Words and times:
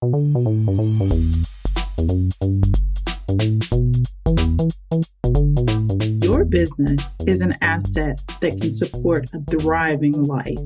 Your 0.00 0.14
business 6.44 7.02
is 7.26 7.40
an 7.40 7.52
asset 7.62 8.22
that 8.40 8.58
can 8.60 8.72
support 8.72 9.28
a 9.34 9.40
thriving 9.50 10.22
life. 10.22 10.56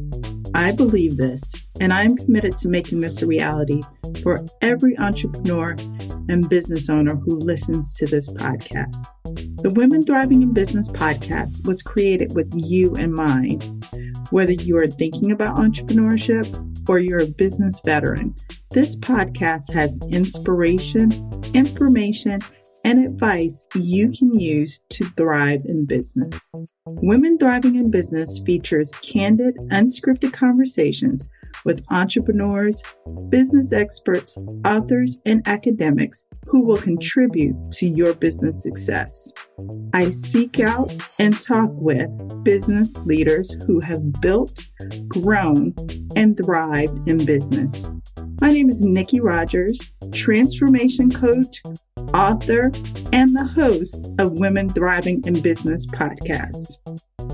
I 0.54 0.72
believe 0.72 1.16
this, 1.16 1.50
and 1.80 1.94
I 1.94 2.02
am 2.02 2.14
committed 2.14 2.58
to 2.58 2.68
making 2.68 3.00
this 3.00 3.22
a 3.22 3.26
reality 3.26 3.80
for 4.22 4.44
every 4.60 4.98
entrepreneur 4.98 5.76
and 6.28 6.46
business 6.50 6.90
owner 6.90 7.14
who 7.14 7.38
listens 7.38 7.94
to 7.94 8.04
this 8.04 8.30
podcast. 8.34 9.02
The 9.62 9.72
Women 9.74 10.02
Thriving 10.02 10.42
in 10.42 10.52
Business 10.52 10.90
podcast 10.90 11.66
was 11.66 11.82
created 11.82 12.34
with 12.34 12.52
you 12.54 12.94
in 12.96 13.14
mind. 13.14 13.64
Whether 14.28 14.52
you 14.52 14.76
are 14.76 14.88
thinking 14.88 15.32
about 15.32 15.56
entrepreneurship 15.56 16.46
or 16.86 16.98
you're 16.98 17.22
a 17.22 17.26
business 17.26 17.80
veteran, 17.82 18.34
this 18.72 18.96
podcast 18.96 19.70
has 19.74 19.98
inspiration, 20.10 21.10
information, 21.52 22.40
and 22.84 23.04
advice 23.04 23.64
you 23.74 24.10
can 24.10 24.38
use 24.40 24.80
to 24.88 25.04
thrive 25.10 25.60
in 25.66 25.84
business. 25.84 26.46
Women 26.86 27.36
Thriving 27.38 27.76
in 27.76 27.90
Business 27.90 28.40
features 28.46 28.90
candid, 29.02 29.56
unscripted 29.70 30.32
conversations 30.32 31.28
with 31.66 31.84
entrepreneurs, 31.90 32.82
business 33.28 33.72
experts, 33.72 34.36
authors, 34.64 35.20
and 35.26 35.46
academics 35.46 36.24
who 36.46 36.64
will 36.64 36.78
contribute 36.78 37.54
to 37.72 37.86
your 37.86 38.14
business 38.14 38.62
success. 38.62 39.30
I 39.92 40.08
seek 40.10 40.60
out 40.60 40.90
and 41.18 41.38
talk 41.38 41.70
with 41.72 42.08
business 42.42 42.96
leaders 43.04 43.54
who 43.66 43.80
have 43.80 44.12
built, 44.22 44.66
grown, 45.08 45.74
and 46.16 46.36
thrived 46.36 47.08
in 47.08 47.24
business. 47.24 47.92
My 48.42 48.50
name 48.50 48.68
is 48.68 48.80
Nikki 48.80 49.20
Rogers, 49.20 49.78
transformation 50.12 51.12
coach, 51.12 51.62
author, 52.12 52.72
and 53.12 53.36
the 53.36 53.48
host 53.54 54.10
of 54.18 54.40
Women 54.40 54.68
Thriving 54.68 55.22
in 55.24 55.40
Business 55.40 55.86
podcast. 55.86 56.72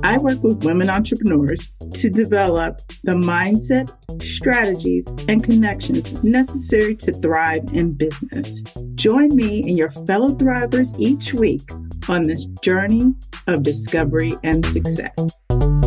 I 0.05 0.19
work 0.19 0.42
with 0.42 0.64
women 0.64 0.91
entrepreneurs 0.91 1.72
to 1.94 2.10
develop 2.10 2.80
the 3.05 3.12
mindset, 3.12 3.91
strategies, 4.22 5.06
and 5.30 5.42
connections 5.42 6.22
necessary 6.22 6.94
to 6.97 7.12
thrive 7.14 7.64
in 7.72 7.94
business. 7.94 8.60
Join 8.94 9.34
me 9.34 9.62
and 9.62 9.78
your 9.78 9.92
fellow 10.06 10.34
thrivers 10.34 10.94
each 10.98 11.32
week 11.32 11.62
on 12.10 12.25
this 12.25 12.44
journey 12.62 13.14
of 13.47 13.62
discovery 13.62 14.32
and 14.44 14.62
success. 14.66 15.77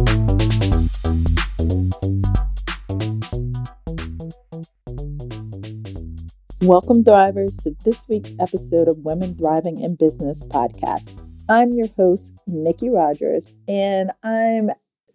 Welcome, 6.63 7.03
Thrivers, 7.03 7.57
to 7.63 7.75
this 7.83 8.07
week's 8.07 8.33
episode 8.39 8.87
of 8.87 8.99
Women 8.99 9.33
Thriving 9.35 9.81
in 9.81 9.95
Business 9.95 10.45
podcast. 10.45 11.09
I'm 11.49 11.71
your 11.71 11.87
host, 11.97 12.39
Nikki 12.45 12.87
Rogers, 12.91 13.51
and 13.67 14.11
I'm 14.21 14.69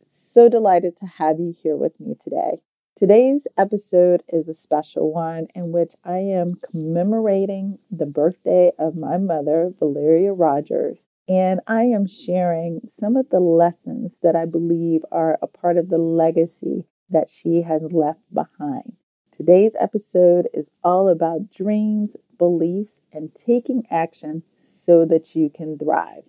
so 0.08 0.48
delighted 0.48 0.97
to 0.97 1.06
have 1.06 1.39
you 1.39 1.55
here 1.56 1.77
with 1.77 2.00
me 2.00 2.17
today. 2.20 2.58
Today's 2.97 3.47
episode 3.56 4.24
is 4.28 4.48
a 4.48 4.55
special 4.55 5.12
one 5.12 5.47
in 5.55 5.70
which 5.70 5.94
I 6.02 6.19
am 6.19 6.56
commemorating 6.72 7.78
the 7.92 8.06
birthday 8.06 8.72
of 8.77 8.97
my 8.97 9.17
mother, 9.17 9.72
Valeria 9.78 10.33
Rogers, 10.33 11.06
and 11.28 11.61
I 11.69 11.84
am 11.84 12.08
sharing 12.08 12.80
some 12.91 13.14
of 13.14 13.30
the 13.30 13.39
lessons 13.39 14.19
that 14.24 14.34
I 14.34 14.47
believe 14.47 15.02
are 15.12 15.39
a 15.41 15.47
part 15.47 15.77
of 15.77 15.91
the 15.91 15.98
legacy 15.98 16.86
that 17.11 17.30
she 17.30 17.62
has 17.62 17.83
left 17.92 18.22
behind. 18.34 18.97
Today's 19.37 19.77
episode 19.79 20.48
is 20.55 20.67
all 20.83 21.11
about 21.11 21.51
dreams, 21.51 22.17
beliefs, 22.39 23.03
and 23.12 23.34
taking 23.34 23.87
action 23.91 24.42
so 24.56 25.05
that 25.05 25.37
you 25.37 25.51
can 25.51 25.77
thrive. 25.77 26.23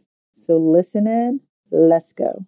So 0.44 0.58
listen 0.58 1.08
in, 1.08 1.40
let's 1.72 2.12
go. 2.12 2.46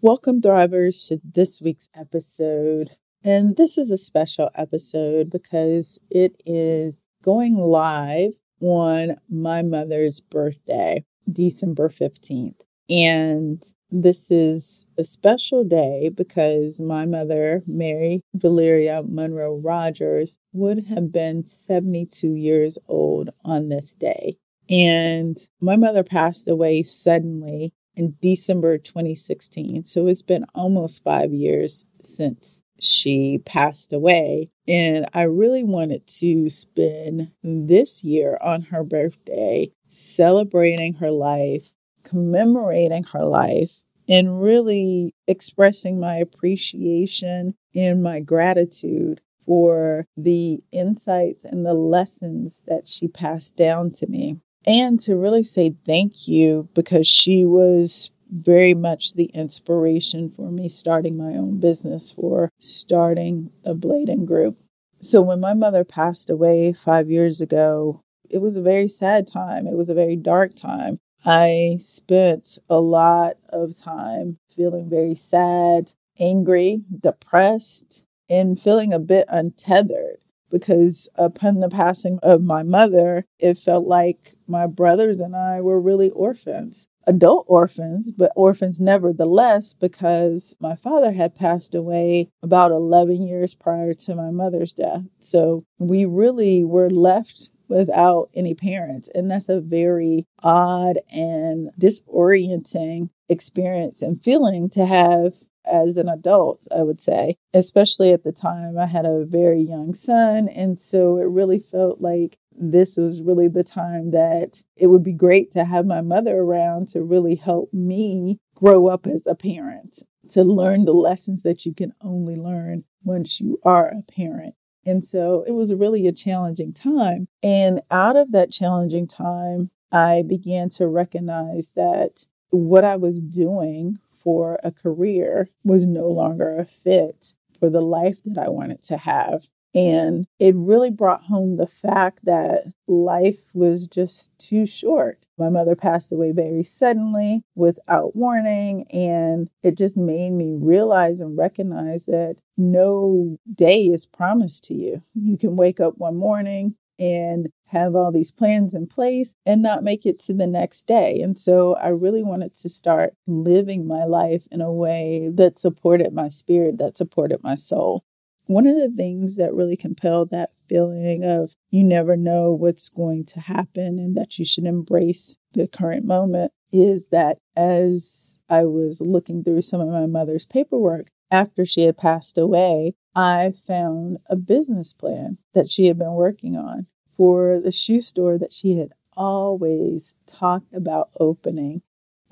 Welcome, 0.00 0.42
Thrivers, 0.42 1.06
to 1.06 1.20
this 1.24 1.62
week's 1.62 1.88
episode. 1.94 2.90
And 3.22 3.56
this 3.56 3.78
is 3.78 3.92
a 3.92 3.96
special 3.96 4.50
episode 4.56 5.30
because 5.30 6.00
it 6.10 6.42
is 6.44 7.06
going 7.22 7.54
live 7.54 8.32
on 8.60 9.18
my 9.28 9.62
mother's 9.62 10.18
birthday, 10.18 11.04
December 11.30 11.90
15th. 11.90 12.60
And 12.88 13.62
this 13.92 14.32
is 14.32 14.79
a 15.00 15.04
special 15.04 15.64
day 15.64 16.10
because 16.14 16.80
my 16.80 17.06
mother, 17.06 17.62
Mary 17.66 18.20
Valeria 18.34 19.02
Monroe 19.02 19.56
Rogers, 19.56 20.36
would 20.52 20.84
have 20.84 21.10
been 21.10 21.42
72 21.42 22.34
years 22.34 22.78
old 22.86 23.30
on 23.42 23.70
this 23.70 23.96
day. 23.96 24.36
And 24.68 25.36
my 25.60 25.76
mother 25.76 26.04
passed 26.04 26.46
away 26.48 26.82
suddenly 26.82 27.72
in 27.96 28.14
December 28.20 28.76
2016. 28.76 29.84
So 29.84 30.06
it's 30.06 30.22
been 30.22 30.44
almost 30.54 31.02
five 31.02 31.32
years 31.32 31.86
since 32.02 32.62
she 32.78 33.38
passed 33.44 33.94
away. 33.94 34.50
And 34.68 35.06
I 35.14 35.22
really 35.22 35.64
wanted 35.64 36.06
to 36.18 36.50
spend 36.50 37.32
this 37.42 38.04
year 38.04 38.38
on 38.40 38.62
her 38.62 38.84
birthday 38.84 39.72
celebrating 39.88 40.94
her 40.94 41.10
life 41.10 41.72
commemorating 42.04 43.04
her 43.04 43.24
life 43.24 43.80
and 44.08 44.42
really 44.42 45.14
expressing 45.26 46.00
my 46.00 46.16
appreciation 46.16 47.54
and 47.74 48.02
my 48.02 48.20
gratitude 48.20 49.20
for 49.46 50.06
the 50.16 50.62
insights 50.72 51.44
and 51.44 51.64
the 51.64 51.74
lessons 51.74 52.62
that 52.66 52.86
she 52.86 53.08
passed 53.08 53.56
down 53.56 53.90
to 53.90 54.06
me. 54.06 54.38
And 54.66 55.00
to 55.00 55.16
really 55.16 55.42
say 55.42 55.74
thank 55.86 56.28
you 56.28 56.68
because 56.74 57.06
she 57.06 57.46
was 57.46 58.10
very 58.30 58.74
much 58.74 59.14
the 59.14 59.24
inspiration 59.24 60.30
for 60.30 60.50
me 60.50 60.68
starting 60.68 61.16
my 61.16 61.36
own 61.36 61.58
business, 61.58 62.12
for 62.12 62.50
starting 62.60 63.50
a 63.64 63.74
blading 63.74 64.26
group. 64.26 64.58
So 65.00 65.22
when 65.22 65.40
my 65.40 65.54
mother 65.54 65.84
passed 65.84 66.30
away 66.30 66.72
five 66.72 67.10
years 67.10 67.40
ago, 67.40 68.02
it 68.28 68.38
was 68.38 68.56
a 68.56 68.62
very 68.62 68.88
sad 68.88 69.26
time. 69.26 69.66
It 69.66 69.74
was 69.74 69.88
a 69.88 69.94
very 69.94 70.16
dark 70.16 70.54
time. 70.54 70.98
I 71.24 71.76
spent 71.80 72.58
a 72.70 72.80
lot 72.80 73.36
of 73.50 73.76
time 73.76 74.38
feeling 74.56 74.88
very 74.88 75.14
sad, 75.14 75.92
angry, 76.18 76.82
depressed, 76.98 78.04
and 78.28 78.58
feeling 78.58 78.92
a 78.92 78.98
bit 78.98 79.26
untethered 79.28 80.18
because 80.50 81.08
upon 81.14 81.60
the 81.60 81.68
passing 81.68 82.18
of 82.22 82.42
my 82.42 82.62
mother, 82.62 83.24
it 83.38 83.58
felt 83.58 83.86
like 83.86 84.34
my 84.46 84.66
brothers 84.66 85.20
and 85.20 85.36
I 85.36 85.60
were 85.60 85.80
really 85.80 86.10
orphans. 86.10 86.86
Adult 87.06 87.44
orphans, 87.48 88.10
but 88.10 88.32
orphans 88.36 88.80
nevertheless, 88.80 89.74
because 89.74 90.54
my 90.60 90.74
father 90.76 91.12
had 91.12 91.34
passed 91.34 91.74
away 91.74 92.28
about 92.42 92.72
11 92.72 93.22
years 93.22 93.54
prior 93.54 93.94
to 93.94 94.14
my 94.14 94.30
mother's 94.30 94.72
death. 94.72 95.02
So 95.18 95.60
we 95.78 96.04
really 96.04 96.64
were 96.64 96.90
left 96.90 97.50
without 97.70 98.28
any 98.34 98.54
parents. 98.54 99.08
And 99.14 99.30
that's 99.30 99.48
a 99.48 99.60
very 99.60 100.26
odd 100.42 100.98
and 101.10 101.70
disorienting 101.80 103.08
experience 103.28 104.02
and 104.02 104.22
feeling 104.22 104.68
to 104.70 104.84
have 104.84 105.32
as 105.64 105.96
an 105.96 106.08
adult, 106.08 106.66
I 106.76 106.82
would 106.82 107.00
say, 107.00 107.36
especially 107.54 108.12
at 108.12 108.24
the 108.24 108.32
time 108.32 108.76
I 108.78 108.86
had 108.86 109.06
a 109.06 109.24
very 109.24 109.62
young 109.62 109.94
son. 109.94 110.48
And 110.48 110.78
so 110.78 111.18
it 111.18 111.28
really 111.28 111.60
felt 111.60 112.00
like 112.00 112.36
this 112.52 112.96
was 112.96 113.22
really 113.22 113.48
the 113.48 113.64
time 113.64 114.10
that 114.10 114.60
it 114.76 114.86
would 114.86 115.04
be 115.04 115.12
great 115.12 115.52
to 115.52 115.64
have 115.64 115.86
my 115.86 116.00
mother 116.00 116.36
around 116.36 116.88
to 116.88 117.02
really 117.02 117.36
help 117.36 117.72
me 117.72 118.38
grow 118.54 118.88
up 118.88 119.06
as 119.06 119.26
a 119.26 119.34
parent, 119.34 119.98
to 120.30 120.42
learn 120.42 120.84
the 120.84 120.92
lessons 120.92 121.42
that 121.42 121.64
you 121.64 121.74
can 121.74 121.92
only 122.02 122.36
learn 122.36 122.84
once 123.04 123.40
you 123.40 123.58
are 123.62 123.88
a 123.88 124.02
parent. 124.12 124.54
And 124.90 125.04
so 125.04 125.44
it 125.46 125.52
was 125.52 125.72
really 125.72 126.08
a 126.08 126.12
challenging 126.12 126.72
time. 126.72 127.28
And 127.44 127.80
out 127.92 128.16
of 128.16 128.32
that 128.32 128.50
challenging 128.50 129.06
time, 129.06 129.70
I 129.92 130.24
began 130.26 130.68
to 130.70 130.88
recognize 130.88 131.70
that 131.76 132.26
what 132.50 132.84
I 132.84 132.96
was 132.96 133.22
doing 133.22 134.00
for 134.24 134.58
a 134.64 134.72
career 134.72 135.48
was 135.62 135.86
no 135.86 136.08
longer 136.08 136.58
a 136.58 136.64
fit 136.64 137.34
for 137.60 137.70
the 137.70 137.80
life 137.80 138.20
that 138.24 138.36
I 138.36 138.48
wanted 138.48 138.82
to 138.82 138.96
have. 138.96 139.48
And 139.74 140.26
it 140.40 140.54
really 140.56 140.90
brought 140.90 141.22
home 141.22 141.54
the 141.54 141.66
fact 141.66 142.24
that 142.24 142.64
life 142.88 143.54
was 143.54 143.86
just 143.86 144.36
too 144.38 144.66
short. 144.66 145.24
My 145.38 145.48
mother 145.48 145.76
passed 145.76 146.12
away 146.12 146.32
very 146.32 146.64
suddenly 146.64 147.44
without 147.54 148.16
warning. 148.16 148.86
And 148.92 149.48
it 149.62 149.76
just 149.78 149.96
made 149.96 150.32
me 150.32 150.56
realize 150.58 151.20
and 151.20 151.38
recognize 151.38 152.04
that 152.06 152.36
no 152.56 153.38
day 153.54 153.82
is 153.82 154.06
promised 154.06 154.64
to 154.64 154.74
you. 154.74 155.02
You 155.14 155.38
can 155.38 155.56
wake 155.56 155.78
up 155.78 155.96
one 155.98 156.16
morning 156.16 156.74
and 156.98 157.48
have 157.66 157.94
all 157.94 158.12
these 158.12 158.32
plans 158.32 158.74
in 158.74 158.86
place 158.86 159.34
and 159.46 159.62
not 159.62 159.84
make 159.84 160.04
it 160.04 160.20
to 160.20 160.34
the 160.34 160.46
next 160.46 160.86
day. 160.88 161.20
And 161.22 161.38
so 161.38 161.74
I 161.74 161.88
really 161.88 162.22
wanted 162.22 162.54
to 162.56 162.68
start 162.68 163.14
living 163.26 163.86
my 163.86 164.04
life 164.04 164.46
in 164.50 164.60
a 164.60 164.72
way 164.72 165.30
that 165.34 165.58
supported 165.58 166.12
my 166.12 166.28
spirit, 166.28 166.78
that 166.78 166.96
supported 166.96 167.42
my 167.42 167.54
soul 167.54 168.02
one 168.50 168.66
of 168.66 168.74
the 168.74 168.90
things 168.90 169.36
that 169.36 169.54
really 169.54 169.76
compelled 169.76 170.30
that 170.30 170.50
feeling 170.68 171.22
of 171.22 171.54
you 171.70 171.84
never 171.84 172.16
know 172.16 172.52
what's 172.52 172.88
going 172.88 173.24
to 173.24 173.38
happen 173.38 174.00
and 174.00 174.16
that 174.16 174.40
you 174.40 174.44
should 174.44 174.64
embrace 174.64 175.36
the 175.52 175.68
current 175.68 176.04
moment 176.04 176.50
is 176.72 177.06
that 177.12 177.38
as 177.56 178.36
I 178.48 178.64
was 178.64 179.00
looking 179.00 179.44
through 179.44 179.62
some 179.62 179.80
of 179.80 179.88
my 179.88 180.06
mother's 180.06 180.46
paperwork 180.46 181.06
after 181.30 181.64
she 181.64 181.82
had 181.82 181.96
passed 181.96 182.38
away, 182.38 182.94
I 183.14 183.52
found 183.68 184.18
a 184.26 184.34
business 184.34 184.94
plan 184.94 185.38
that 185.54 185.70
she 185.70 185.86
had 185.86 185.96
been 185.96 186.14
working 186.14 186.56
on 186.56 186.88
for 187.16 187.60
the 187.60 187.70
shoe 187.70 188.00
store 188.00 188.36
that 188.38 188.52
she 188.52 188.76
had 188.76 188.90
always 189.16 190.12
talked 190.26 190.74
about 190.74 191.10
opening. 191.20 191.82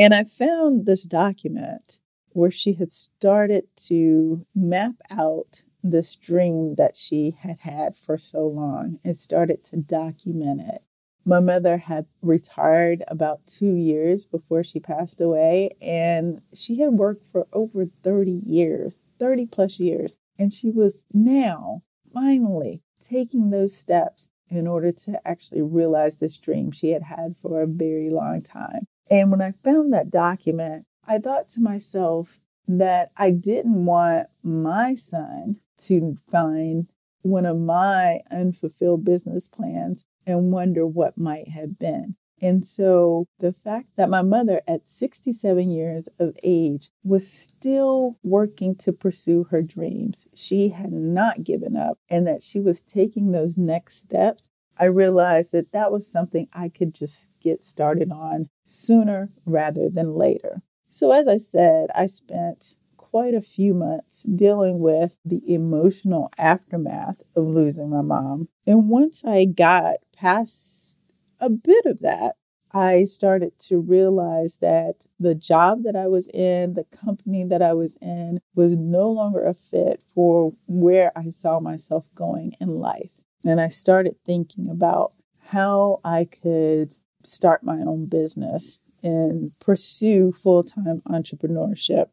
And 0.00 0.12
I 0.12 0.25
found 0.25 0.85
this 0.85 1.05
document 1.05 2.00
where 2.31 2.50
she 2.50 2.73
had 2.73 2.91
started 2.91 3.69
to 3.87 4.44
map 4.53 4.94
out 5.11 5.62
this 5.83 6.17
dream 6.17 6.75
that 6.75 6.97
she 6.97 7.31
had 7.39 7.59
had 7.59 7.97
for 7.97 8.19
so 8.19 8.47
long 8.47 8.99
and 9.05 9.17
started 9.17 9.65
to 9.65 9.77
document 9.77 10.61
it. 10.61 10.83
My 11.25 11.41
mother 11.41 11.77
had 11.77 12.07
retired 12.23 13.05
about 13.09 13.47
two 13.47 13.75
years 13.75 14.25
before 14.25 14.65
she 14.65 14.81
passed 14.81 15.21
away, 15.21 15.71
and 15.81 16.41
she 16.55 16.81
had 16.81 16.95
worked 16.95 17.27
for 17.27 17.47
over 17.53 17.85
30 17.85 18.31
years, 18.31 18.99
30 19.19 19.47
plus 19.47 19.79
years. 19.79 20.17
And 20.39 20.53
she 20.55 20.71
was 20.71 21.05
now 21.13 21.83
finally 22.15 22.81
taking 23.03 23.51
those 23.51 23.77
steps 23.77 24.29
in 24.49 24.67
order 24.67 24.93
to 24.93 25.29
actually 25.29 25.63
realize 25.63 26.17
this 26.17 26.39
dream 26.39 26.71
she 26.71 26.91
had 26.91 27.03
had 27.03 27.37
for 27.43 27.61
a 27.61 27.67
very 27.67 28.09
long 28.09 28.41
time. 28.41 28.87
And 29.11 29.31
when 29.31 29.43
I 29.43 29.53
found 29.53 29.93
that 29.93 30.11
document, 30.11 30.87
I 31.07 31.19
thought 31.19 31.49
to 31.51 31.61
myself 31.61 32.41
that 32.69 33.11
I 33.17 33.31
didn't 33.31 33.87
want 33.87 34.29
my 34.43 34.94
son 34.94 35.56
to 35.79 36.17
find 36.31 36.87
one 37.23 37.47
of 37.47 37.59
my 37.59 38.20
unfulfilled 38.31 39.05
business 39.05 39.49
plans 39.49 40.05
and 40.26 40.53
wonder 40.53 40.87
what 40.87 41.17
might 41.19 41.49
have 41.49 41.79
been. 41.79 42.15
And 42.41 42.65
so 42.65 43.26
the 43.41 43.53
fact 43.53 43.88
that 43.97 44.11
my 44.11 44.23
mother, 44.23 44.62
at 44.69 44.87
67 44.87 45.70
years 45.70 46.09
of 46.20 46.37
age, 46.44 46.91
was 47.03 47.26
still 47.26 48.17
working 48.23 48.76
to 48.76 48.93
pursue 48.93 49.44
her 49.44 49.62
dreams, 49.62 50.25
she 50.35 50.69
had 50.69 50.93
not 50.93 51.43
given 51.43 51.76
up, 51.76 51.99
and 52.09 52.29
that 52.29 52.43
she 52.43 52.61
was 52.61 52.81
taking 52.82 53.32
those 53.32 53.56
next 53.56 53.97
steps, 53.97 54.49
I 54.76 54.85
realized 54.85 55.50
that 55.53 55.73
that 55.73 55.91
was 55.91 56.06
something 56.06 56.49
I 56.53 56.69
could 56.69 56.94
just 56.94 57.32
get 57.41 57.64
started 57.64 58.12
on 58.12 58.49
sooner 58.64 59.32
rather 59.44 59.88
than 59.88 60.14
later. 60.14 60.62
So, 60.90 61.12
as 61.12 61.29
I 61.29 61.37
said, 61.37 61.90
I 61.94 62.06
spent 62.06 62.76
quite 62.96 63.35
a 63.35 63.40
few 63.40 63.75
months 63.75 64.23
dealing 64.25 64.81
with 64.81 65.19
the 65.25 65.55
emotional 65.55 66.31
aftermath 66.38 67.23
of 67.37 67.46
losing 67.46 67.90
my 67.90 68.02
mom. 68.02 68.49
And 68.67 68.88
once 68.88 69.25
I 69.25 69.44
got 69.44 69.96
past 70.12 70.99
a 71.40 71.50
bit 71.50 71.87
of 71.87 72.00
that, 72.00 72.37
I 72.73 73.05
started 73.05 73.58
to 73.61 73.79
realize 73.79 74.56
that 74.56 75.06
the 75.19 75.35
job 75.35 75.85
that 75.85 75.96
I 75.96 76.08
was 76.08 76.29
in, 76.29 76.75
the 76.75 76.85
company 76.85 77.44
that 77.44 77.62
I 77.62 77.73
was 77.73 77.96
in, 78.02 78.40
was 78.55 78.76
no 78.76 79.11
longer 79.11 79.44
a 79.46 79.55
fit 79.55 80.02
for 80.14 80.52
where 80.67 81.12
I 81.17 81.31
saw 81.31 81.61
myself 81.61 82.06
going 82.14 82.56
in 82.61 82.79
life. 82.81 83.11
And 83.44 83.61
I 83.61 83.69
started 83.69 84.17
thinking 84.25 84.69
about 84.69 85.12
how 85.38 86.00
I 86.05 86.26
could 86.26 86.94
start 87.25 87.62
my 87.62 87.79
own 87.79 88.06
business 88.06 88.79
and 89.03 89.53
pursue 89.61 90.33
full 90.33 90.62
time 90.62 91.03
entrepreneurship. 91.09 92.09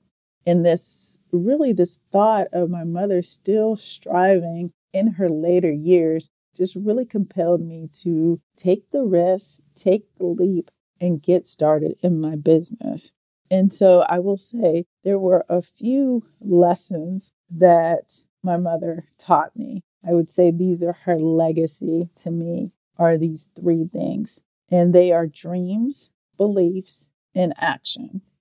And 0.46 0.66
this 0.66 1.18
really, 1.32 1.74
this 1.74 1.98
thought 2.12 2.48
of 2.54 2.70
my 2.70 2.84
mother 2.84 3.22
still 3.22 3.76
striving 3.76 4.72
in 4.94 5.08
her 5.08 5.30
later 5.30 5.72
years 5.72 6.30
just 6.56 6.76
really 6.76 7.06
compelled 7.06 7.62
me 7.62 7.90
to 8.02 8.40
take 8.56 8.90
the 8.90 9.04
risk, 9.04 9.62
take 9.76 10.06
the 10.18 10.26
leap, 10.26 10.72
and 11.02 11.22
get 11.22 11.46
started 11.46 11.98
in 12.02 12.22
my 12.22 12.36
business. 12.36 13.12
And 13.52 13.72
so 13.72 14.02
I 14.08 14.20
will 14.20 14.38
say 14.38 14.86
there 15.04 15.20
were 15.20 15.46
a 15.50 15.62
few 15.62 16.24
lessons 16.40 17.32
that 17.52 18.14
my 18.42 18.58
mother 18.58 19.06
taught 19.18 19.56
me. 19.56 19.84
I 20.08 20.14
would 20.14 20.30
say 20.30 20.52
these 20.52 20.84
are 20.84 20.94
her 20.94 21.18
legacy 21.18 22.10
to 22.18 22.32
me 22.32 22.72
are 22.98 23.18
these 23.18 23.50
three 23.56 23.86
things. 23.86 24.42
And 24.72 24.94
they 24.94 25.12
are 25.12 25.28
dreams, 25.28 26.10
beliefs, 26.38 27.10
and 27.34 27.54
actions. 27.58 28.32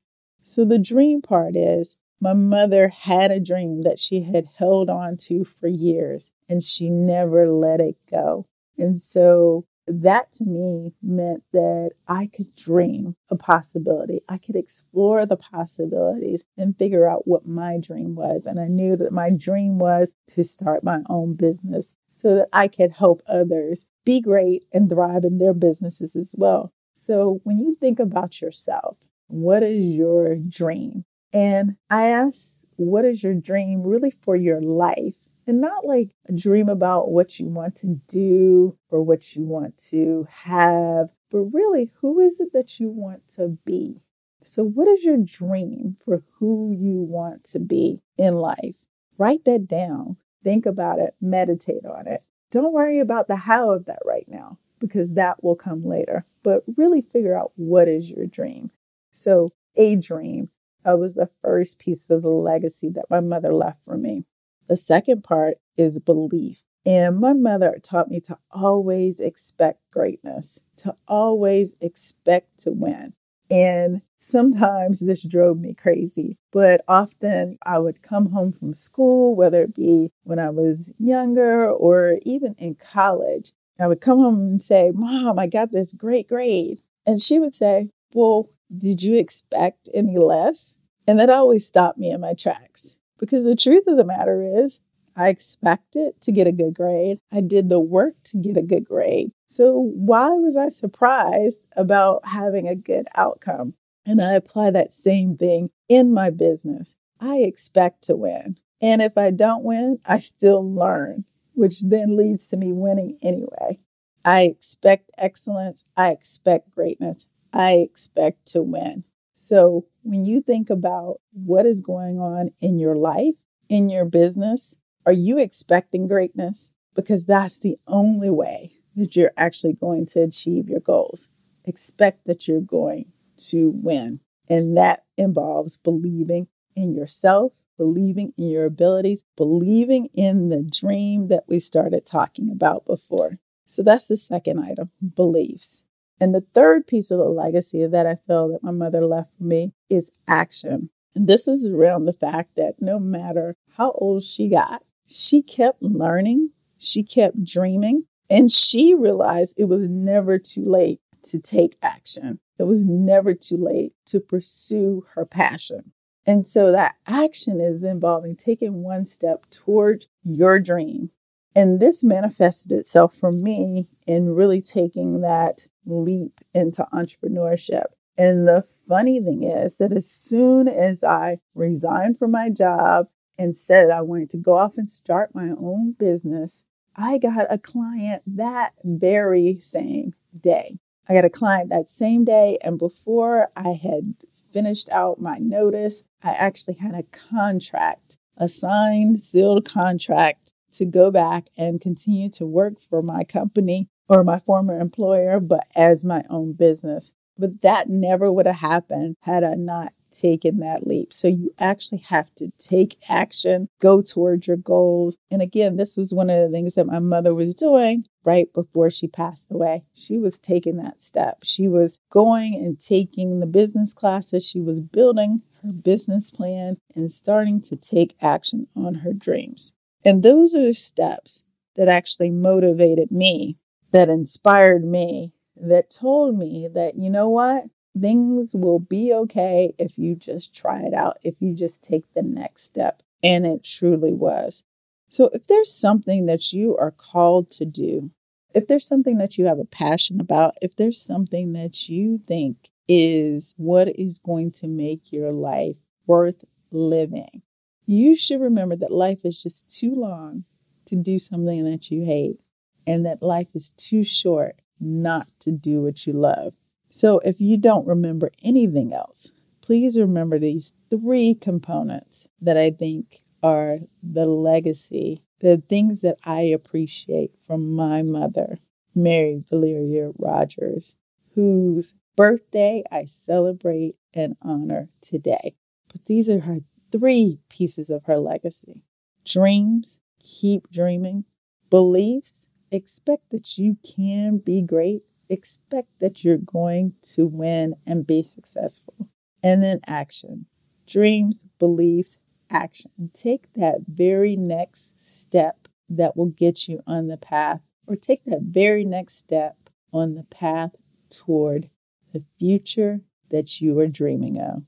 So 0.43 0.65
the 0.65 0.79
dream 0.79 1.23
part 1.23 1.57
is 1.57 1.97
my 2.21 2.33
mother 2.33 2.89
had 2.89 3.31
a 3.31 3.41
dream 3.41 3.83
that 3.83 3.99
she 3.99 4.21
had 4.21 4.47
held 4.57 4.89
on 4.89 5.17
to 5.17 5.45
for 5.45 5.67
years 5.67 6.31
and 6.49 6.63
she 6.63 6.89
never 6.91 7.51
let 7.51 7.81
it 7.81 7.97
go. 8.11 8.47
And 8.79 9.01
so 9.01 9.67
that 9.87 10.33
to 10.35 10.45
me 10.45 10.95
meant 11.03 11.45
that 11.53 11.91
I 12.09 12.27
could 12.29 12.55
dream 12.57 13.15
a 13.31 13.37
possibility. 13.37 14.23
I 14.29 14.39
could 14.39 14.57
explore 14.57 15.27
the 15.27 15.37
possibilities 15.37 16.45
and 16.57 16.77
figure 16.77 17.07
out 17.07 17.27
what 17.29 17.47
my 17.47 17.79
dream 17.79 18.15
was. 18.15 18.47
And 18.47 18.59
I 18.59 18.69
knew 18.69 18.97
that 18.97 19.13
my 19.13 19.31
dream 19.37 19.79
was 19.79 20.15
to 20.29 20.45
start 20.45 20.85
my 20.85 21.03
own 21.11 21.35
business 21.35 21.95
so 22.09 22.37
that 22.37 22.49
I 22.53 22.69
could 22.69 22.93
help 22.93 23.23
others 23.27 23.85
be 24.05 24.21
great 24.21 24.67
and 24.73 24.89
thrive 24.89 25.25
in 25.25 25.39
their 25.39 25.55
businesses 25.55 26.17
as 26.17 26.35
well. 26.37 26.73
So 27.07 27.41
when 27.45 27.59
you 27.59 27.75
think 27.75 28.01
about 28.01 28.41
yourself, 28.41 28.97
what 29.29 29.63
is 29.63 29.85
your 29.85 30.37
dream? 30.37 31.05
And 31.35 31.77
I 31.91 32.09
asked, 32.09 32.65
what 32.77 33.05
is 33.05 33.23
your 33.23 33.35
dream 33.35 33.83
really 33.83 34.11
for 34.23 34.35
your 34.35 34.63
life? 34.63 35.19
And 35.47 35.61
not 35.61 35.85
like 35.85 36.09
a 36.31 36.33
dream 36.33 36.71
about 36.71 37.11
what 37.11 37.39
you 37.39 37.47
want 37.49 37.77
to 37.77 38.01
do 38.09 38.79
or 38.91 39.03
what 39.03 39.37
you 39.37 39.45
want 39.45 39.77
to 39.91 40.27
have, 40.31 41.11
but 41.31 41.43
really, 41.53 41.93
who 42.01 42.21
is 42.21 42.41
it 42.41 42.55
that 42.55 42.81
you 42.81 42.89
want 42.89 43.23
to 43.37 43.49
be? 43.67 44.01
So, 44.45 44.65
what 44.65 44.89
is 44.89 45.05
your 45.05 45.19
dream 45.19 45.99
for 46.03 46.25
who 46.39 46.73
you 46.73 47.01
want 47.03 47.45
to 47.51 47.61
be 47.61 48.01
in 48.17 48.35
life? 48.35 48.77
Write 49.19 49.45
that 49.45 49.69
down. 49.69 50.17
Think 50.43 50.65
about 50.65 51.01
it. 51.01 51.15
Meditate 51.21 51.85
on 51.85 52.07
it. 52.09 52.23
Don't 52.51 52.73
worry 52.73 53.01
about 53.01 53.29
the 53.29 53.37
how 53.37 53.73
of 53.73 53.87
that 53.87 54.01
right 54.07 54.27
now 54.29 54.59
because 54.87 55.13
that 55.13 55.43
will 55.43 55.57
come 55.57 55.85
later. 55.85 56.25
But 56.43 56.63
really 56.77 57.01
figure 57.01 57.37
out 57.37 57.53
what 57.57 57.89
is 57.89 58.11
your 58.11 58.27
dream. 58.27 58.71
So, 59.13 59.51
a 59.77 59.97
dream 59.97 60.51
uh, 60.85 60.97
was 60.97 61.15
the 61.15 61.31
first 61.41 61.79
piece 61.79 62.05
of 62.11 62.23
the 62.23 62.29
legacy 62.29 62.91
that 62.91 63.11
my 63.11 63.21
mother 63.21 63.53
left 63.53 63.85
for 63.85 63.97
me. 63.97 64.25
The 64.69 64.77
second 64.77 65.25
part 65.25 65.59
is 65.77 65.99
belief. 65.99 66.63
And 66.87 67.19
my 67.19 67.33
mother 67.33 67.79
taught 67.83 68.11
me 68.11 68.21
to 68.21 68.39
always 68.51 69.19
expect 69.21 69.81
greatness, 69.91 70.61
to 70.79 70.95
always 71.09 71.75
expect 71.81 72.59
to 72.61 72.73
win. 72.73 73.15
And 73.51 74.03
sometimes 74.17 75.01
this 75.01 75.23
drove 75.23 75.59
me 75.59 75.75
crazy, 75.75 76.37
but 76.51 76.83
often 76.89 77.59
I 77.65 77.79
would 77.79 78.03
come 78.03 78.27
home 78.31 78.53
from 78.53 78.75
school, 78.75 79.35
whether 79.35 79.63
it 79.63 79.75
be 79.75 80.11
when 80.25 80.39
I 80.39 80.51
was 80.51 80.93
younger 80.99 81.71
or 81.71 82.19
even 82.23 82.55
in 82.59 82.75
college. 82.75 83.53
I 83.79 83.89
would 83.89 84.01
come 84.01 84.19
home 84.19 84.39
and 84.39 84.63
say, 84.63 84.93
Mom, 84.95 85.39
I 85.39 85.47
got 85.47 85.73
this 85.73 85.93
great 85.93 86.29
grade. 86.29 86.81
And 87.07 87.21
she 87.21 87.39
would 87.39 87.55
say, 87.55 87.91
Well, 88.13 88.49
did 88.77 89.03
you 89.03 89.17
expect 89.17 89.89
any 89.93 90.17
less? 90.17 90.79
And 91.07 91.19
that 91.19 91.31
always 91.31 91.67
stopped 91.67 91.99
me 91.99 92.11
in 92.11 92.21
my 92.21 92.35
tracks 92.35 92.97
because 93.19 93.45
the 93.45 93.57
truth 93.57 93.87
of 93.87 93.97
the 93.97 94.05
matter 94.05 94.43
is, 94.63 94.81
I 95.17 95.29
expected 95.29 96.21
to 96.23 96.33
get 96.33 96.49
a 96.49 96.53
good 96.53 96.75
grade. 96.75 97.21
I 97.31 97.41
did 97.41 97.69
the 97.69 97.79
work 97.79 98.15
to 98.25 98.37
get 98.37 98.57
a 98.57 98.63
good 98.63 98.85
grade. 98.85 99.31
So 99.47 99.79
why 99.79 100.31
was 100.31 100.57
I 100.57 100.69
surprised 100.69 101.61
about 101.77 102.27
having 102.27 102.67
a 102.67 102.75
good 102.75 103.07
outcome? 103.15 103.75
And 104.07 104.21
I 104.21 104.33
apply 104.33 104.73
that 104.73 104.93
same 104.93 105.37
thing 105.37 105.71
in 105.89 106.13
my 106.13 106.31
business. 106.31 106.95
I 107.21 107.39
expect 107.39 108.05
to 108.05 108.17
win. 108.17 108.57
And 108.83 109.01
if 109.01 109.17
I 109.17 109.31
don't 109.31 109.65
win, 109.65 110.01
I 110.05 110.19
still 110.19 110.69
learn, 110.69 111.25
which 111.55 111.81
then 111.81 112.17
leads 112.17 112.49
to 112.49 112.57
me 112.57 112.73
winning 112.73 113.19
anyway. 113.23 113.79
I 114.25 114.43
expect 114.43 115.11
excellence. 115.19 115.83
I 115.97 116.11
expect 116.11 116.75
greatness. 116.75 117.25
I 117.53 117.75
expect 117.75 118.53
to 118.53 118.63
win. 118.63 119.05
So 119.35 119.87
when 120.03 120.25
you 120.25 120.41
think 120.41 120.71
about 120.71 121.21
what 121.33 121.67
is 121.67 121.81
going 121.81 122.19
on 122.19 122.51
in 122.61 122.79
your 122.79 122.97
life, 122.97 123.35
in 123.69 123.91
your 123.91 124.05
business, 124.05 124.77
are 125.07 125.13
you 125.13 125.39
expecting 125.39 126.09
greatness? 126.09 126.71
Because 126.95 127.27
that's 127.27 127.59
the 127.59 127.79
only 127.87 128.31
way 128.31 128.73
that 128.97 129.17
you're 129.17 129.33
actually 129.37 129.75
going 129.75 130.07
to 130.07 130.23
achieve 130.23 130.69
your 130.69 130.81
goals. 130.81 131.29
Expect 131.65 132.27
that 132.27 132.49
you're 132.49 132.61
going 132.61 133.13
to 133.37 133.71
win. 133.71 134.21
And 134.49 134.77
that 134.77 135.05
involves 135.17 135.77
believing 135.77 136.49
in 136.77 136.95
yourself, 136.95 137.53
believing 137.77 138.33
in 138.37 138.49
your 138.51 138.67
abilities, 138.67 139.23
believing 139.37 140.07
in 140.15 140.49
the 140.49 140.63
dream 140.63 141.29
that 141.29 141.45
we 141.49 141.61
started 141.61 142.07
talking 142.07 142.51
about 142.51 142.87
before. 142.87 143.39
So 143.67 143.83
that's 143.83 144.09
the 144.09 144.17
second 144.17 144.59
item 144.61 144.91
beliefs. 145.17 145.83
And 146.21 146.35
the 146.35 146.41
third 146.55 146.87
piece 146.87 147.11
of 147.11 147.19
the 147.19 147.29
legacy 147.29 147.87
that 147.87 148.07
I 148.07 148.15
feel 148.15 148.49
that 148.49 148.63
my 148.63 148.71
mother 148.71 149.05
left 149.05 149.35
for 149.37 149.45
me 149.45 149.73
is 149.91 150.11
action. 150.29 150.89
And 151.15 151.27
this 151.27 151.47
was 151.47 151.67
around 151.69 152.05
the 152.05 152.13
fact 152.13 152.57
that 152.57 152.81
no 152.81 152.99
matter 152.99 153.57
how 153.71 153.93
old 153.93 154.23
she 154.23 154.49
got, 154.49 154.83
she 155.09 155.43
kept 155.43 155.83
learning, 155.83 156.51
She 156.79 157.03
kept 157.03 157.43
dreaming 157.43 158.05
and 158.29 158.51
she 158.51 158.95
realized 158.95 159.55
it 159.57 159.65
was 159.65 159.89
never 159.89 160.39
too 160.39 160.65
late 160.65 161.01
to 161.25 161.39
take 161.41 161.77
action. 161.83 162.39
It 162.59 162.65
was 162.65 162.85
never 162.85 163.35
too 163.35 163.57
late 163.57 163.95
to 164.07 164.21
pursue 164.21 165.07
her 165.15 165.25
passion. 165.25 165.93
And 166.27 166.47
so 166.47 166.73
that 166.73 166.97
action 167.07 167.61
is 167.61 167.85
involving 167.85 168.37
taking 168.37 168.83
one 168.83 169.05
step 169.05 169.45
toward 169.51 170.07
your 170.25 170.59
dream. 170.59 171.11
And 171.55 171.79
this 171.79 172.03
manifested 172.03 172.73
itself 172.73 173.15
for 173.15 173.31
me 173.31 173.89
in 174.07 174.35
really 174.35 174.61
taking 174.61 175.21
that 175.21 175.67
leap 175.87 176.41
into 176.55 176.87
entrepreneurship. 176.93 177.85
And 178.17 178.49
the 178.49 178.65
funny 178.89 179.21
thing 179.21 179.43
is 179.43 179.77
that 179.77 179.93
as 179.93 180.11
soon 180.11 180.69
as 180.69 181.05
I 181.05 181.39
resigned 181.55 182.19
from 182.19 182.31
my 182.31 182.49
job 182.51 183.09
and 183.39 183.55
said 183.55 183.91
I 183.91 184.03
wanted 184.03 184.31
to 184.31 184.37
go 184.39 184.57
off 184.57 184.79
and 184.79 184.89
start 184.89 185.35
my 185.35 185.51
own 185.51 185.93
business, 185.93 186.65
I 186.97 187.19
got 187.19 187.47
a 187.51 187.59
client 187.59 188.23
that 188.37 188.73
very 188.85 189.59
same 189.59 190.15
day. 190.41 190.79
I 191.09 191.15
got 191.15 191.25
a 191.25 191.31
client 191.31 191.71
that 191.71 191.89
same 191.89 192.25
day, 192.25 192.59
and 192.63 192.79
before 192.79 193.51
I 193.57 193.73
had 193.73 194.15
finished 194.53 194.89
out 194.91 195.21
my 195.21 195.39
notice, 195.39 196.03
I 196.25 196.33
actually 196.33 196.75
had 196.75 196.95
a 196.95 197.03
contract, 197.03 198.17
a 198.39 198.49
signed, 198.49 199.21
sealed 199.21 199.67
contract 199.67 200.53
to 200.77 200.87
go 200.87 201.11
back 201.11 201.49
and 201.59 201.81
continue 201.81 202.31
to 202.31 202.47
work 202.47 202.81
for 202.89 203.03
my 203.03 203.25
company 203.25 203.89
or 204.09 204.25
my 204.25 204.39
former 204.39 204.81
employer, 204.81 205.39
but 205.39 205.67
as 205.77 206.03
my 206.03 206.25
own 206.31 206.55
business. 206.55 207.13
But 207.37 207.61
that 207.61 207.91
never 207.91 208.33
would 208.33 208.47
have 208.47 208.57
happened 208.57 209.17
had 209.21 209.45
I 209.45 209.55
not 209.55 209.93
taken 210.15 210.61
that 210.61 210.87
leap. 210.87 211.13
So 211.13 211.29
you 211.29 211.53
actually 211.59 212.03
have 212.09 212.33
to 212.37 212.51
take 212.59 212.97
action, 213.09 213.69
go 213.81 214.03
towards 214.03 214.47
your 214.47 214.57
goals. 214.57 215.17
And 215.31 215.43
again, 215.43 215.77
this 215.77 215.97
was 215.97 216.15
one 216.15 216.31
of 216.31 216.41
the 216.41 216.51
things 216.51 216.75
that 216.75 216.87
my 216.87 217.01
mother 217.01 217.35
was 217.35 217.55
doing 217.55 218.05
right 218.25 218.53
before 218.53 218.91
she 218.91 219.09
passed 219.09 219.51
away. 219.51 219.85
She 219.95 220.19
was 220.19 220.39
taking 220.39 220.77
that 220.79 221.01
step. 221.01 221.39
She 221.43 221.69
was 221.69 221.99
going 222.11 222.55
and 222.55 222.81
taking 222.81 223.41
the 223.41 223.47
business 223.47 223.93
classes. 223.93 224.49
She 224.49 224.61
was 224.61 224.81
building 224.81 225.43
her 225.63 225.73
business 225.73 226.31
plan 226.31 226.77
and 226.95 227.13
starting 227.13 227.63
to 227.63 227.77
take 227.77 228.17
action 228.23 228.67
on 228.77 228.95
her 228.95 229.13
dreams. 229.13 229.73
And 230.05 230.23
those 230.23 230.55
are 230.55 230.63
the 230.63 230.75
steps 230.75 231.43
that 231.77 231.89
actually 231.89 232.31
motivated 232.31 233.11
me, 233.11 233.59
that 233.91 234.09
inspired 234.09 234.85
me, 234.85 235.33
that 235.57 235.91
told 235.91 236.37
me 236.37 236.69
that, 236.75 236.97
you 236.97 237.11
know 237.11 237.31
what? 237.31 237.65
Things 237.99 238.55
will 238.55 238.79
be 238.79 239.13
okay 239.13 239.75
if 239.79 239.99
you 239.99 240.17
just 240.17 240.55
try 240.55 240.81
it 240.83 240.95
out, 240.95 241.19
if 241.23 241.35
you 241.41 241.55
just 241.55 241.83
take 241.83 242.05
the 242.15 242.23
next 242.23 242.65
step. 242.65 243.03
And 243.23 243.47
it 243.47 243.65
truly 243.65 244.13
was. 244.13 244.63
So, 245.09 245.31
if 245.33 245.47
there's 245.47 245.73
something 245.73 246.27
that 246.27 246.53
you 246.53 246.77
are 246.77 246.91
called 246.91 247.51
to 247.53 247.65
do, 247.65 248.11
if 248.55 248.67
there's 248.67 248.87
something 248.87 249.19
that 249.19 249.39
you 249.39 249.47
have 249.47 249.59
a 249.59 249.65
passion 249.65 250.21
about, 250.21 250.55
if 250.61 250.77
there's 250.77 251.01
something 251.01 251.53
that 251.55 251.89
you 251.89 252.19
think 252.19 252.57
is 252.89 253.55
what 253.57 253.89
is 253.99 254.19
going 254.19 254.51
to 254.53 254.69
make 254.69 255.13
your 255.13 255.33
life 255.33 255.77
worth 256.07 256.45
living, 256.71 257.43
you 257.87 258.15
should 258.17 258.41
remember 258.41 258.77
that 258.77 258.93
life 258.93 259.25
is 259.25 259.43
just 259.43 259.79
too 259.79 259.95
long 259.95 260.45
to 260.87 260.97
do 260.97 261.19
something 261.19 261.65
that 261.65 261.91
you 261.91 262.05
hate, 262.05 262.41
and 262.87 263.07
that 263.07 263.23
life 263.23 263.49
is 263.55 263.71
too 263.71 264.05
short 264.05 264.57
not 264.81 265.27
to 265.41 265.51
do 265.51 265.83
what 265.83 266.07
you 266.07 266.13
love. 266.13 266.55
So 266.97 267.19
if 267.19 267.41
you 267.41 267.59
don't 267.59 267.89
remember 267.89 268.31
anything 268.41 268.93
else, 268.93 269.33
please 269.63 269.99
remember 269.99 270.39
these 270.39 270.73
three 270.91 271.35
components 271.35 272.29
that 272.43 272.57
I 272.57 272.71
think 272.71 273.21
are 273.43 273.79
the 274.05 274.27
legacy, 274.27 275.21
the 275.41 275.57
things 275.57 276.03
that 276.03 276.19
I 276.25 276.43
appreciate 276.43 277.35
from 277.49 277.73
my 277.73 278.03
mother, 278.03 278.61
Mary 278.95 279.45
Valeria 279.51 280.13
Rogers, 280.17 280.95
whose 281.31 281.93
birthday 282.15 282.85
I 282.93 283.07
celebrate 283.07 283.97
and 284.15 284.37
honor 284.41 284.89
today. 285.01 285.57
But 285.93 286.05
these 286.07 286.31
are 286.31 286.39
her 286.39 286.61
three 286.93 287.41
pieces 287.49 287.91
of 287.91 288.05
her 288.05 288.19
legacy. 288.19 288.85
Dreams, 289.25 289.99
keep 290.21 290.71
dreaming, 290.71 291.25
beliefs, 291.71 292.47
expect 292.71 293.31
that 293.31 293.59
you 293.59 293.77
can 293.83 294.39
be 294.39 294.63
great 294.63 295.03
expect 295.29 295.89
that 296.01 296.25
you're 296.25 296.39
going 296.39 296.95
to 297.15 297.27
win 297.27 297.75
and 297.87 298.07
be 298.07 298.23
successful. 298.23 298.95
And 299.43 299.63
then 299.63 299.81
action 299.87 300.47
dreams, 300.87 301.45
beliefs, 301.59 302.17
action. 302.51 303.11
Take 303.15 303.53
that 303.55 303.79
very 303.89 304.37
next 304.37 304.93
step 305.01 305.69
that 305.91 306.17
will 306.17 306.27
get 306.31 306.69
you 306.69 306.81
on 306.87 307.07
the 307.09 307.17
path, 307.17 307.61
or 307.87 307.97
take 307.97 308.25
that 308.25 308.43
very 308.43 308.85
next 308.85 309.19
step 309.19 309.57
on 309.93 310.15
the 310.15 310.25
path 310.25 310.75
toward 311.11 311.69
the 312.13 312.23
future 312.39 313.01
that 313.31 313.61
you 313.61 313.79
are 313.79 313.89
dreaming 313.89 314.39
of. 314.41 314.63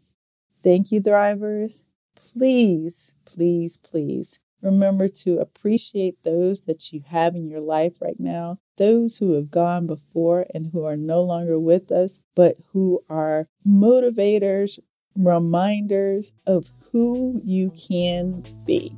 Thank 0.62 0.92
you, 0.92 1.00
Thrivers. 1.00 1.82
Please, 2.16 3.12
please, 3.24 3.76
please 3.76 4.38
remember 4.62 5.08
to 5.08 5.38
appreciate 5.38 6.16
those 6.24 6.62
that 6.62 6.92
you 6.92 7.02
have 7.06 7.34
in 7.34 7.48
your 7.48 7.60
life 7.60 7.96
right 8.00 8.18
now 8.18 8.58
those 8.76 9.16
who 9.16 9.32
have 9.32 9.50
gone 9.50 9.86
before 9.86 10.46
and 10.54 10.66
who 10.66 10.84
are 10.84 10.96
no 10.96 11.22
longer 11.22 11.58
with 11.58 11.90
us, 11.90 12.18
but 12.34 12.56
who 12.72 13.00
are 13.08 13.48
motivators, 13.66 14.78
reminders 15.16 16.30
of 16.46 16.66
who 16.92 17.40
you 17.44 17.70
can 17.70 18.42
be. 18.66 18.92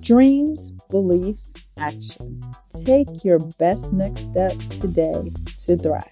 Dreams, 0.00 0.70
belief, 0.90 1.38
action. 1.78 2.40
Take 2.84 3.24
your 3.24 3.38
best 3.58 3.92
next 3.92 4.26
step 4.26 4.52
today 4.80 5.32
to 5.62 5.76
thrive. 5.76 6.02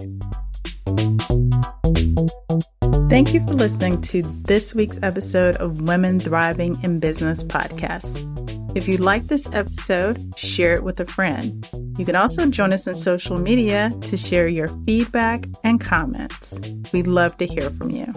Thank 3.08 3.32
you 3.32 3.46
for 3.46 3.54
listening 3.54 4.00
to 4.02 4.22
this 4.22 4.74
week's 4.74 4.98
episode 5.02 5.56
of 5.58 5.82
Women 5.82 6.18
Thriving 6.18 6.82
in 6.82 6.98
Business 6.98 7.44
podcast. 7.44 8.53
If 8.74 8.88
you 8.88 8.96
like 8.96 9.28
this 9.28 9.46
episode, 9.52 10.36
share 10.36 10.72
it 10.72 10.82
with 10.82 10.98
a 10.98 11.06
friend. 11.06 11.66
You 11.96 12.04
can 12.04 12.16
also 12.16 12.46
join 12.46 12.72
us 12.72 12.88
on 12.88 12.96
social 12.96 13.38
media 13.38 13.90
to 14.02 14.16
share 14.16 14.48
your 14.48 14.68
feedback 14.84 15.46
and 15.62 15.80
comments. 15.80 16.58
We'd 16.92 17.06
love 17.06 17.36
to 17.38 17.46
hear 17.46 17.70
from 17.70 17.90
you. 17.90 18.12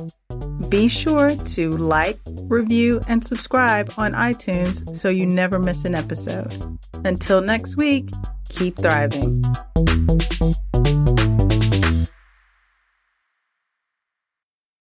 Be 0.69 0.87
sure 0.87 1.35
to 1.35 1.71
like, 1.71 2.19
review, 2.45 3.01
and 3.07 3.23
subscribe 3.23 3.93
on 3.97 4.13
iTunes 4.13 4.95
so 4.95 5.09
you 5.09 5.25
never 5.27 5.59
miss 5.59 5.85
an 5.85 5.93
episode. 5.93 6.53
Until 7.05 7.41
next 7.41 7.77
week, 7.77 8.09
keep 8.49 8.77
thriving. 8.77 9.43